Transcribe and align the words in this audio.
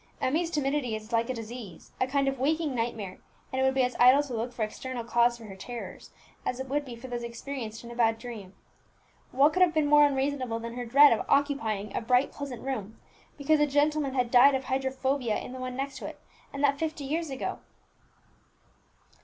"Emmie's 0.19 0.49
timidity 0.49 0.95
is 0.95 1.11
like 1.13 1.29
a 1.29 1.33
disease, 1.35 1.91
a 2.01 2.07
kind 2.07 2.27
of 2.27 2.39
waking 2.39 2.73
nightmare, 2.73 3.19
and 3.51 3.61
it 3.61 3.63
would 3.63 3.75
be 3.75 3.83
as 3.83 3.95
idle 3.99 4.23
to 4.23 4.33
look 4.35 4.51
for 4.51 4.63
external 4.63 5.03
cause 5.03 5.37
for 5.37 5.43
her 5.45 5.55
terrors 5.55 6.09
as 6.43 6.59
it 6.59 6.67
would 6.67 6.83
be 6.83 6.95
for 6.95 7.07
those 7.07 7.21
experienced 7.21 7.83
in 7.83 7.91
a 7.91 7.95
bad 7.95 8.17
dream. 8.17 8.55
What 9.31 9.53
could 9.53 9.61
have 9.61 9.75
been 9.75 9.85
more 9.85 10.07
unreasonable 10.07 10.57
than 10.57 10.73
her 10.73 10.87
dread 10.87 11.13
of 11.13 11.23
occupying 11.29 11.95
a 11.95 12.01
bright 12.01 12.31
pleasant 12.31 12.63
room, 12.63 12.99
because 13.37 13.59
a 13.59 13.67
gentleman 13.67 14.15
had 14.15 14.31
died 14.31 14.55
of 14.55 14.63
hydrophobia 14.63 15.37
in 15.37 15.51
the 15.53 15.59
one 15.59 15.75
next 15.75 15.97
to 15.99 16.07
it, 16.07 16.19
and 16.51 16.63
that 16.63 16.79
fifty 16.79 17.03
years 17.03 17.29
ago!" 17.29 17.59